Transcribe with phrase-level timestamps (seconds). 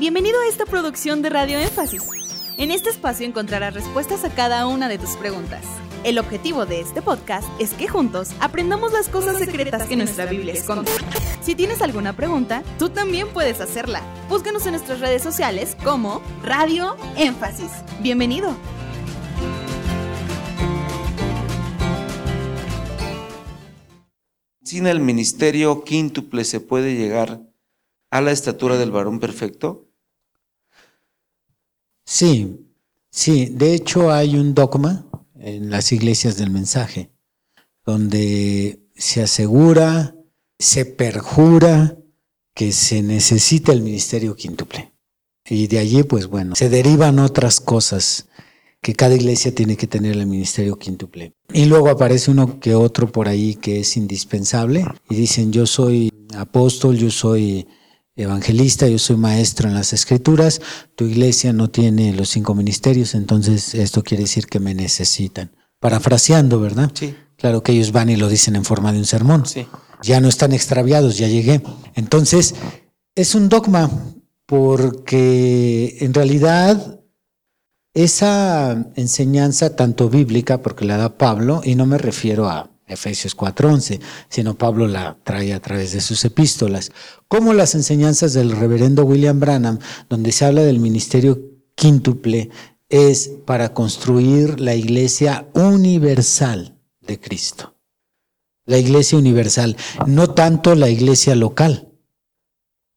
[0.00, 2.04] Bienvenido a esta producción de Radio Énfasis.
[2.56, 5.62] En este espacio encontrarás respuestas a cada una de tus preguntas.
[6.04, 10.54] El objetivo de este podcast es que juntos aprendamos las cosas secretas que nuestra Biblia
[10.54, 10.90] esconde.
[11.42, 14.00] Si tienes alguna pregunta, tú también puedes hacerla.
[14.30, 17.70] Búscanos en nuestras redes sociales como Radio Énfasis.
[18.00, 18.56] Bienvenido.
[24.64, 27.42] Sin el ministerio quíntuple se puede llegar
[28.10, 29.89] a la estatura del varón perfecto.
[32.10, 32.66] Sí,
[33.08, 33.46] sí.
[33.52, 35.06] De hecho hay un dogma
[35.38, 37.12] en las iglesias del mensaje,
[37.86, 40.16] donde se asegura,
[40.58, 41.96] se perjura
[42.52, 44.92] que se necesita el ministerio quíntuple.
[45.48, 48.26] Y de allí, pues bueno, se derivan otras cosas
[48.82, 51.34] que cada iglesia tiene que tener el ministerio quíntuple.
[51.52, 56.10] Y luego aparece uno que otro por ahí que es indispensable y dicen yo soy
[56.34, 57.68] apóstol, yo soy
[58.20, 60.60] evangelista, yo soy maestro en las escrituras,
[60.94, 65.50] tu iglesia no tiene los cinco ministerios, entonces esto quiere decir que me necesitan.
[65.78, 66.90] Parafraseando, ¿verdad?
[66.94, 67.14] Sí.
[67.36, 69.46] Claro que ellos van y lo dicen en forma de un sermón.
[69.46, 69.66] Sí.
[70.02, 71.62] Ya no están extraviados, ya llegué.
[71.94, 72.54] Entonces,
[73.14, 73.90] es un dogma
[74.46, 77.00] porque en realidad
[77.94, 84.00] esa enseñanza tanto bíblica, porque la da Pablo, y no me refiero a Efesios 4:11,
[84.28, 86.92] sino Pablo la trae a través de sus epístolas,
[87.28, 91.40] como las enseñanzas del reverendo William Branham, donde se habla del ministerio
[91.74, 92.50] quíntuple,
[92.88, 97.76] es para construir la iglesia universal de Cristo.
[98.66, 101.88] La iglesia universal, no tanto la iglesia local.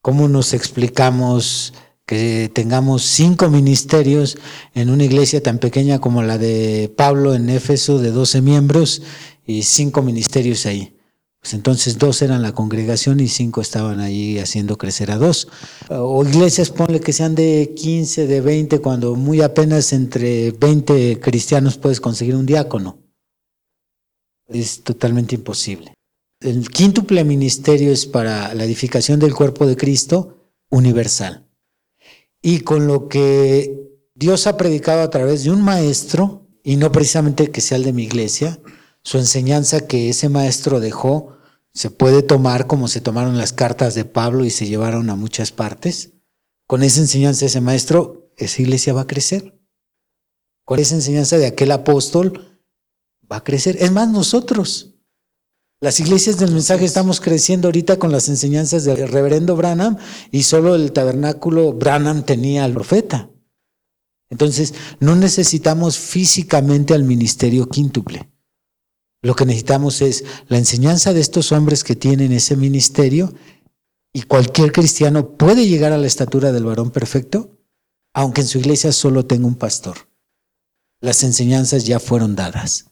[0.00, 1.74] ¿Cómo nos explicamos
[2.10, 4.36] que tengamos cinco ministerios
[4.74, 9.02] en una iglesia tan pequeña como la de Pablo en Éfeso de 12 miembros
[9.50, 10.96] y cinco ministerios ahí.
[11.40, 15.48] Pues entonces dos eran la congregación y cinco estaban ahí haciendo crecer a dos.
[15.88, 21.78] O iglesias, ponle que sean de 15, de 20, cuando muy apenas entre 20 cristianos
[21.78, 22.98] puedes conseguir un diácono.
[24.48, 25.94] Es totalmente imposible.
[26.40, 31.46] El quíntuple ministerio es para la edificación del cuerpo de Cristo universal.
[32.42, 37.50] Y con lo que Dios ha predicado a través de un maestro, y no precisamente
[37.50, 38.58] que sea el de mi iglesia,
[39.02, 41.36] su enseñanza que ese maestro dejó
[41.72, 45.52] se puede tomar como se tomaron las cartas de Pablo y se llevaron a muchas
[45.52, 46.12] partes.
[46.66, 49.58] Con esa enseñanza de ese maestro, esa iglesia va a crecer.
[50.64, 52.60] Con esa enseñanza de aquel apóstol,
[53.30, 53.76] va a crecer.
[53.80, 54.94] Es más, nosotros.
[55.80, 59.96] Las iglesias del mensaje estamos creciendo ahorita con las enseñanzas del reverendo Branham
[60.30, 63.30] y solo el tabernáculo Branham tenía al profeta.
[64.28, 68.29] Entonces, no necesitamos físicamente al ministerio quíntuple.
[69.22, 73.34] Lo que necesitamos es la enseñanza de estos hombres que tienen ese ministerio
[74.12, 77.58] y cualquier cristiano puede llegar a la estatura del varón perfecto,
[78.14, 80.08] aunque en su iglesia solo tenga un pastor.
[81.00, 82.90] Las enseñanzas ya fueron dadas.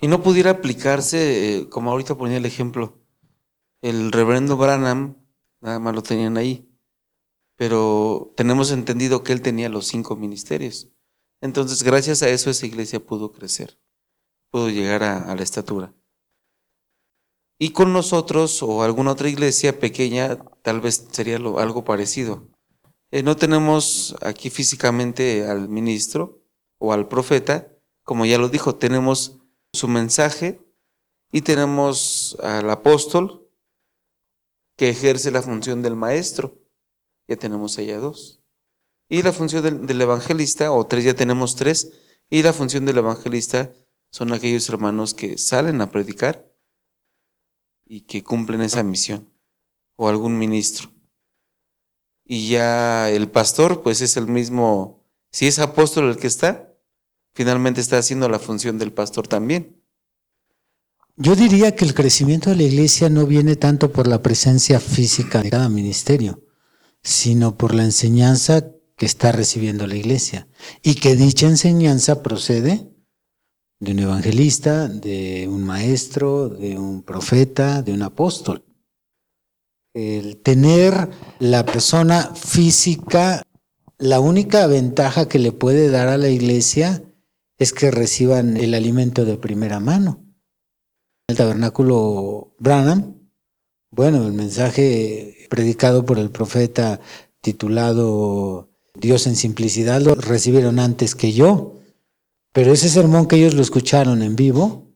[0.00, 3.00] Y no pudiera aplicarse, eh, como ahorita ponía el ejemplo,
[3.82, 5.16] el reverendo Branham,
[5.60, 6.68] nada más lo tenían ahí,
[7.56, 10.88] pero tenemos entendido que él tenía los cinco ministerios.
[11.40, 13.78] Entonces, gracias a eso esa iglesia pudo crecer
[14.50, 15.94] pudo llegar a, la estatura.
[17.58, 22.48] Y con nosotros o alguna otra iglesia pequeña, tal vez sería algo parecido.
[23.10, 26.42] Eh, no tenemos aquí físicamente al ministro
[26.78, 29.38] o al profeta, como ya lo dijo, tenemos
[29.72, 30.60] su mensaje
[31.32, 33.50] y tenemos al apóstol
[34.76, 36.58] que ejerce la función del maestro.
[37.26, 38.42] Ya tenemos allá dos.
[39.08, 41.92] Y la función del, del evangelista, o tres, ya tenemos tres,
[42.28, 43.72] y la función del evangelista
[44.10, 46.50] son aquellos hermanos que salen a predicar
[47.84, 49.30] y que cumplen esa misión,
[49.96, 50.90] o algún ministro.
[52.24, 56.74] Y ya el pastor, pues es el mismo, si es apóstol el que está,
[57.34, 59.80] finalmente está haciendo la función del pastor también.
[61.16, 65.42] Yo diría que el crecimiento de la iglesia no viene tanto por la presencia física
[65.42, 66.42] de cada ministerio,
[67.02, 70.48] sino por la enseñanza que está recibiendo la iglesia
[70.82, 72.90] y que dicha enseñanza procede
[73.80, 78.64] de un evangelista, de un maestro, de un profeta, de un apóstol.
[79.94, 83.42] El tener la persona física,
[83.98, 87.02] la única ventaja que le puede dar a la iglesia
[87.58, 90.22] es que reciban el alimento de primera mano.
[91.28, 93.16] El tabernáculo Branham,
[93.90, 97.00] bueno, el mensaje predicado por el profeta
[97.40, 101.80] titulado Dios en simplicidad lo recibieron antes que yo.
[102.56, 104.86] Pero ese sermón que ellos lo escucharon en vivo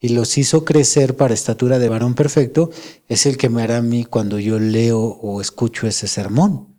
[0.00, 2.70] y los hizo crecer para estatura de varón perfecto,
[3.06, 6.76] es el que me hará a mí cuando yo leo o escucho ese sermón.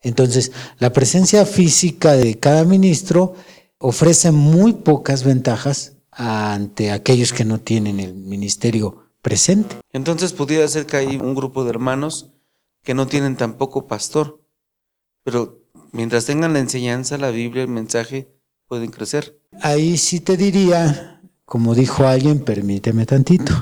[0.00, 3.34] Entonces, la presencia física de cada ministro
[3.76, 9.76] ofrece muy pocas ventajas ante aquellos que no tienen el ministerio presente.
[9.92, 12.32] Entonces pudiera ser que hay un grupo de hermanos
[12.82, 14.40] que no tienen tampoco pastor,
[15.22, 15.62] pero
[15.92, 18.34] mientras tengan la enseñanza, la Biblia, el mensaje,
[18.66, 19.39] pueden crecer.
[19.62, 23.52] Ahí sí te diría, como dijo alguien, permíteme tantito,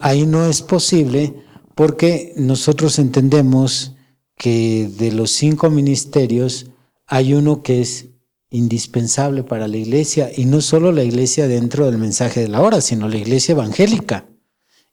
[0.00, 1.34] ahí no es posible
[1.74, 3.94] porque nosotros entendemos
[4.36, 6.66] que de los cinco ministerios
[7.06, 8.06] hay uno que es
[8.50, 12.80] indispensable para la iglesia y no solo la iglesia dentro del mensaje de la hora,
[12.80, 14.28] sino la iglesia evangélica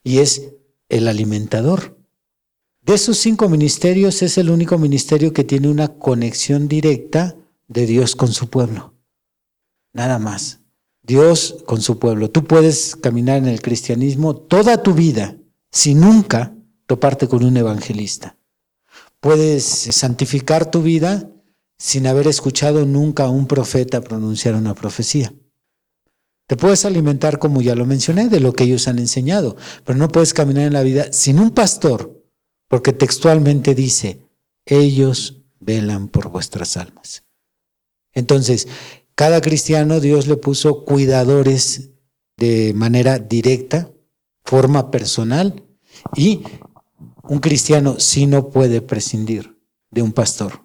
[0.03, 0.53] y es
[0.89, 1.97] el alimentador.
[2.81, 7.35] De esos cinco ministerios es el único ministerio que tiene una conexión directa
[7.67, 8.93] de Dios con su pueblo.
[9.93, 10.59] Nada más.
[11.03, 12.29] Dios con su pueblo.
[12.29, 15.37] Tú puedes caminar en el cristianismo toda tu vida
[15.71, 16.55] sin nunca
[16.85, 18.37] toparte con un evangelista.
[19.19, 21.29] Puedes santificar tu vida
[21.77, 25.33] sin haber escuchado nunca a un profeta pronunciar una profecía.
[26.47, 29.55] Te puedes alimentar, como ya lo mencioné, de lo que ellos han enseñado,
[29.85, 32.25] pero no puedes caminar en la vida sin un pastor,
[32.67, 34.27] porque textualmente dice,
[34.65, 37.23] ellos velan por vuestras almas.
[38.13, 38.67] Entonces,
[39.15, 41.89] cada cristiano Dios le puso cuidadores
[42.37, 43.91] de manera directa,
[44.43, 45.63] forma personal,
[46.15, 46.41] y
[47.23, 49.57] un cristiano sí no puede prescindir
[49.91, 50.63] de un pastor.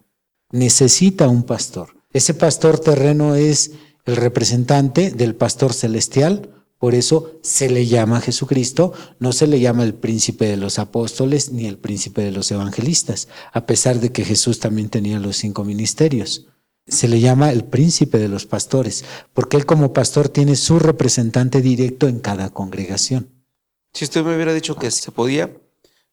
[0.50, 1.96] Necesita un pastor.
[2.12, 3.72] Ese pastor terreno es
[4.04, 9.82] el representante del pastor celestial, por eso se le llama Jesucristo, no se le llama
[9.82, 14.24] el príncipe de los apóstoles ni el príncipe de los evangelistas, a pesar de que
[14.24, 16.46] Jesús también tenía los cinco ministerios.
[16.86, 19.04] Se le llama el príncipe de los pastores,
[19.34, 23.28] porque él como pastor tiene su representante directo en cada congregación.
[23.92, 25.50] Si usted me hubiera dicho que se podía,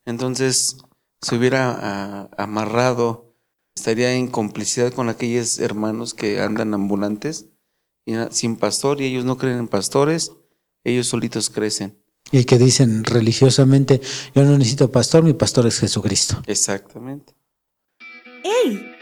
[0.05, 0.77] entonces
[1.21, 3.35] se hubiera ah, amarrado,
[3.75, 7.47] estaría en complicidad con aquellos hermanos que andan ambulantes
[8.31, 10.31] sin pastor y ellos no creen en pastores,
[10.83, 11.97] ellos solitos crecen.
[12.31, 14.01] Y que dicen religiosamente,
[14.33, 16.41] yo no necesito pastor, mi pastor es Jesucristo.
[16.47, 17.33] Exactamente.
[18.43, 18.92] ¡Hey!